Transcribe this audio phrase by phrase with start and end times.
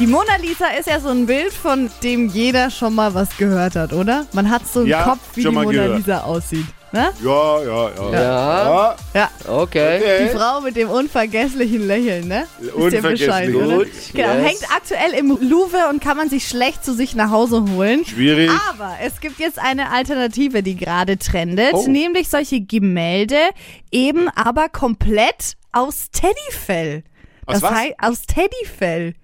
[0.00, 3.76] Die Mona Lisa ist ja so ein Bild, von dem jeder schon mal was gehört
[3.76, 4.26] hat, oder?
[4.32, 5.96] Man hat so im Ja, Kopf, wie die Mona gehört.
[5.98, 6.66] Lisa aussieht.
[6.90, 7.10] Ne?
[7.24, 8.12] Ja, ja, ja.
[8.12, 10.00] Ja, Ja, okay.
[10.28, 10.36] die.
[10.36, 12.46] Frau mit dem unvergesslichen Lächeln, ne?
[12.74, 13.54] Unvergesslich.
[13.56, 13.76] oder?
[13.78, 14.44] Gut, Genau, yes.
[14.46, 18.04] hängt aktuell im Louvre und kann man sich schlecht zu sich nach Hause holen.
[18.04, 18.50] Schwierig.
[18.70, 21.86] Aber es gibt jetzt eine Alternative, die gerade trendet, Oh.
[21.88, 23.38] nämlich solche Gemälde,
[23.90, 27.02] eben aber komplett aus Teddyfell.
[27.46, 27.70] Aus das was?
[27.78, 29.14] heißt, aus Teddyfell.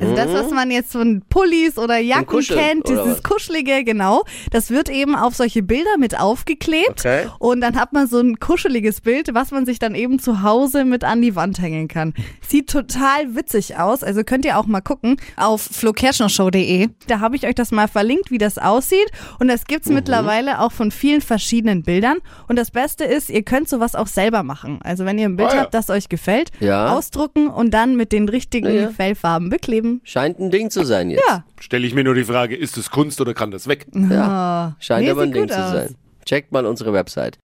[0.00, 3.22] Also das, was man jetzt von Pullis oder Jacken Kuscheln, kennt, dieses?
[3.22, 7.00] Kuschelige, genau, das wird eben auf solche Bilder mit aufgeklebt.
[7.00, 7.26] Okay.
[7.38, 10.84] Und dann hat man so ein kuscheliges Bild, was man sich dann eben zu Hause
[10.84, 12.14] mit an die Wand hängen kann.
[12.52, 14.02] Sieht total witzig aus.
[14.02, 16.88] Also könnt ihr auch mal gucken auf flokerschnershow.de.
[17.06, 19.10] Da habe ich euch das mal verlinkt, wie das aussieht.
[19.38, 19.94] Und das gibt's Mhm.
[19.94, 22.18] mittlerweile auch von vielen verschiedenen Bildern.
[22.48, 24.80] Und das Beste ist, ihr könnt sowas auch selber machen.
[24.84, 25.60] Also wenn ihr ein Bild Ah, ja.
[25.62, 26.94] habt, das euch gefällt, Ja.
[26.94, 28.90] ausdrucken und dann mit den richtigen Ja.
[28.90, 30.02] Fellfarben bekleben.
[30.04, 31.22] Scheint ein Ding zu sein jetzt.
[31.26, 31.44] Ja.
[31.58, 33.86] Stelle ich mir nur die Frage, ist es Kunst oder kann das weg?
[34.10, 34.76] Ja.
[34.78, 35.72] Scheint Nee, aber ein Ding zu aus.
[35.72, 35.94] sein.
[36.26, 37.38] Checkt mal unsere Website.